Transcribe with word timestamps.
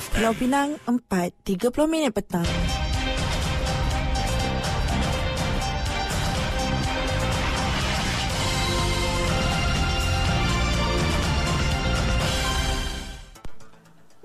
Pulau 0.00 0.32
Pinang 0.36 0.76
4.30 0.84 1.88
minit 1.88 2.12
petang. 2.12 2.44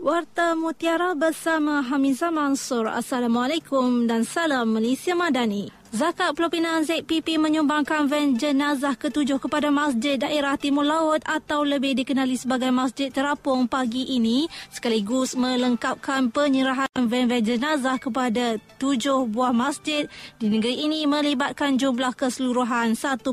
Warta 0.02 0.58
Mutiara 0.60 1.16
bersama 1.16 1.80
Hamizah 1.86 2.34
Mansur. 2.34 2.90
Assalamualaikum 2.90 4.10
dan 4.10 4.28
salam 4.28 4.76
Malaysia 4.76 5.16
Madani. 5.16 5.81
Zakat 5.92 6.40
Pulau 6.40 6.48
Pinang 6.48 6.88
ZPP 6.88 7.36
menyumbangkan 7.36 8.08
van 8.08 8.40
jenazah 8.40 8.96
ketujuh 8.96 9.44
kepada 9.44 9.68
Masjid 9.68 10.16
Daerah 10.16 10.56
Timur 10.56 10.88
Laut 10.88 11.20
atau 11.28 11.68
lebih 11.68 12.00
dikenali 12.00 12.40
sebagai 12.40 12.72
Masjid 12.72 13.12
Terapung 13.12 13.68
pagi 13.68 14.08
ini 14.08 14.48
sekaligus 14.72 15.36
melengkapkan 15.36 16.32
penyerahan 16.32 16.88
van-van 16.96 17.44
jenazah 17.44 18.00
kepada 18.00 18.56
tujuh 18.80 19.28
buah 19.36 19.52
masjid 19.52 20.08
di 20.40 20.48
negeri 20.48 20.80
ini 20.80 21.04
melibatkan 21.04 21.76
jumlah 21.76 22.16
keseluruhan 22.16 22.96
1.1 22.96 23.28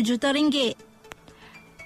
juta 0.00 0.32
ringgit. 0.32 0.85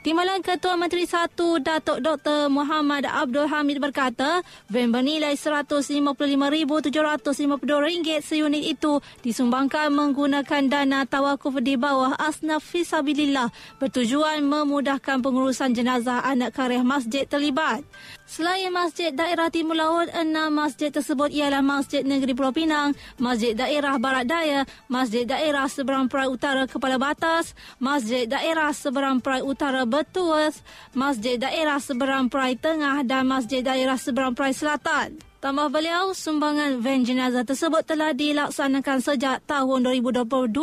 Timbalan 0.00 0.40
Ketua 0.40 0.80
Menteri 0.80 1.04
Satu 1.04 1.60
Datuk 1.60 2.00
Dr. 2.00 2.48
Muhammad 2.48 3.04
Abdul 3.04 3.44
Hamid 3.44 3.84
berkata, 3.84 4.40
van 4.72 4.88
bernilai 4.88 5.36
RM155,750 5.36 8.24
seunit 8.24 8.64
itu 8.64 8.96
disumbangkan 9.20 9.92
menggunakan 9.92 10.72
dana 10.72 11.04
tawakuf 11.04 11.60
di 11.60 11.76
bawah 11.76 12.16
Asnaf 12.16 12.64
Fisabilillah 12.64 13.52
bertujuan 13.76 14.40
memudahkan 14.40 15.20
pengurusan 15.20 15.76
jenazah 15.76 16.24
anak 16.24 16.56
karya 16.56 16.80
masjid 16.80 17.28
terlibat. 17.28 17.84
Selain 18.30 18.70
Masjid 18.70 19.10
Daerah 19.10 19.50
Timur 19.50 19.74
Laut, 19.74 20.06
enam 20.14 20.54
masjid 20.54 20.94
tersebut 20.94 21.34
ialah 21.34 21.66
Masjid 21.66 22.06
Negeri 22.06 22.30
Pulau 22.30 22.54
Pinang, 22.54 22.94
Masjid 23.18 23.58
Daerah 23.58 23.98
Barat 23.98 24.22
Daya, 24.22 24.62
Masjid 24.86 25.26
Daerah 25.26 25.66
Seberang 25.66 26.06
Perai 26.06 26.30
Utara 26.30 26.70
Kepala 26.70 26.94
Batas, 26.94 27.58
Masjid 27.82 28.30
Daerah 28.30 28.70
Seberang 28.70 29.18
Perai 29.18 29.42
Utara 29.42 29.82
Betuas, 29.82 30.62
Masjid 30.94 31.42
Daerah 31.42 31.82
Seberang 31.82 32.30
Perai 32.30 32.54
Tengah 32.54 33.02
dan 33.02 33.26
Masjid 33.26 33.66
Daerah 33.66 33.98
Seberang 33.98 34.38
Perai 34.38 34.54
Selatan. 34.54 35.18
Tambah 35.42 35.66
beliau, 35.66 36.14
sumbangan 36.14 36.78
van 36.78 37.02
jenazah 37.02 37.42
tersebut 37.42 37.82
telah 37.82 38.14
dilaksanakan 38.14 39.02
sejak 39.02 39.42
tahun 39.42 39.90
2022 40.06 40.54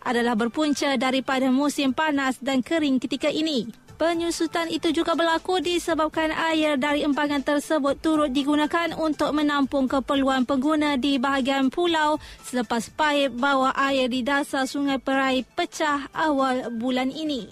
adalah 0.04 0.36
berpunca 0.36 0.92
daripada 1.00 1.48
musim 1.48 1.96
panas 1.96 2.36
dan 2.44 2.60
kering 2.60 3.00
ketika 3.00 3.32
ini. 3.32 3.83
Penyusutan 3.94 4.66
itu 4.74 4.90
juga 4.90 5.14
berlaku 5.14 5.62
disebabkan 5.62 6.34
air 6.34 6.74
dari 6.74 7.06
empangan 7.06 7.46
tersebut 7.46 7.94
turut 8.02 8.26
digunakan 8.34 8.90
untuk 8.98 9.30
menampung 9.30 9.86
keperluan 9.86 10.42
pengguna 10.42 10.98
di 10.98 11.14
bahagian 11.22 11.70
pulau 11.70 12.18
selepas 12.42 12.90
paip 12.90 13.30
bawah 13.38 13.70
air 13.70 14.10
di 14.10 14.26
dasar 14.26 14.66
Sungai 14.66 14.98
Perai 14.98 15.46
pecah 15.46 16.10
awal 16.10 16.74
bulan 16.74 17.14
ini. 17.14 17.46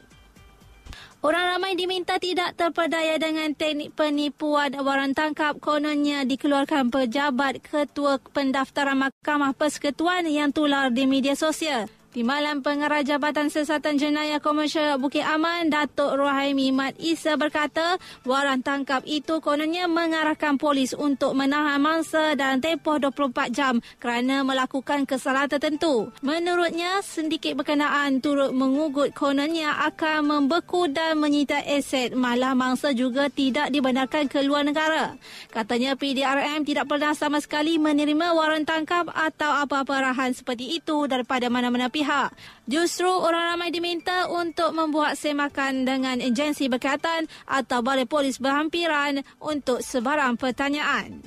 Orang 1.22 1.54
ramai 1.54 1.78
diminta 1.78 2.18
tidak 2.18 2.58
terpedaya 2.58 3.14
dengan 3.22 3.54
teknik 3.54 3.94
penipuan 3.94 4.74
waran 4.82 5.14
tangkap 5.14 5.54
kononnya 5.62 6.26
dikeluarkan 6.26 6.90
pejabat 6.90 7.62
ketua 7.62 8.18
pendaftaran 8.34 8.98
Mahkamah 8.98 9.54
Persekutuan 9.54 10.26
yang 10.26 10.50
tular 10.50 10.90
di 10.90 11.06
media 11.06 11.38
sosial. 11.38 12.01
Timbalan 12.12 12.60
Pengarah 12.60 13.00
Jabatan 13.00 13.48
Siasatan 13.48 13.96
Jenayah 13.96 14.36
Komersial 14.36 15.00
Bukit 15.00 15.24
Aman, 15.24 15.72
Datuk 15.72 16.12
Rohaimi 16.20 16.68
Mat 16.68 16.92
Isa 17.00 17.40
berkata, 17.40 17.96
waran 18.28 18.60
tangkap 18.60 19.00
itu 19.08 19.40
kononnya 19.40 19.88
mengarahkan 19.88 20.60
polis 20.60 20.92
untuk 20.92 21.32
menahan 21.32 21.80
mangsa 21.80 22.36
dalam 22.36 22.60
tempoh 22.60 23.00
24 23.00 23.56
jam 23.56 23.80
kerana 23.96 24.44
melakukan 24.44 25.08
kesalahan 25.08 25.56
tertentu. 25.56 26.12
Menurutnya, 26.20 27.00
sedikit 27.00 27.56
berkenaan 27.56 28.20
turut 28.20 28.52
mengugut 28.52 29.16
kononnya 29.16 29.72
akan 29.88 30.28
membeku 30.28 30.92
dan 30.92 31.16
menyita 31.16 31.64
aset 31.64 32.12
malah 32.12 32.52
mangsa 32.52 32.92
juga 32.92 33.32
tidak 33.32 33.72
dibenarkan 33.72 34.28
ke 34.28 34.44
luar 34.44 34.68
negara. 34.68 35.16
Katanya 35.48 35.96
PDRM 35.96 36.68
tidak 36.68 36.92
pernah 36.92 37.16
sama 37.16 37.40
sekali 37.40 37.80
menerima 37.80 38.36
waran 38.36 38.68
tangkap 38.68 39.08
atau 39.08 39.64
apa-apa 39.64 40.04
arahan 40.04 40.36
seperti 40.36 40.76
itu 40.76 41.08
daripada 41.08 41.48
mana-mana 41.48 41.88
pihak 41.88 42.01
pihak. 42.02 42.34
Justru 42.66 43.06
orang 43.06 43.54
ramai 43.54 43.70
diminta 43.70 44.26
untuk 44.26 44.74
membuat 44.74 45.14
semakan 45.14 45.86
dengan 45.86 46.18
agensi 46.18 46.66
berkaitan 46.66 47.30
atau 47.46 47.78
balai 47.78 48.10
polis 48.10 48.42
berhampiran 48.42 49.22
untuk 49.38 49.86
sebarang 49.86 50.34
pertanyaan. 50.34 51.22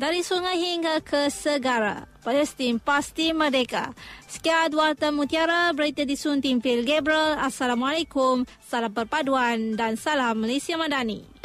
Dari 0.00 0.24
sungai 0.24 0.56
hingga 0.56 1.04
ke 1.04 1.28
segara, 1.28 2.08
Palestin 2.24 2.80
pasti 2.80 3.36
merdeka. 3.36 3.92
Sekian 4.24 4.72
Warta 4.72 5.12
Mutiara, 5.12 5.68
berita 5.76 6.08
disunting 6.08 6.64
Phil 6.64 6.88
Gabriel. 6.88 7.36
Assalamualaikum, 7.36 8.48
salam 8.64 8.96
perpaduan 8.96 9.76
dan 9.76 10.00
salam 10.00 10.40
Malaysia 10.40 10.80
Madani. 10.80 11.39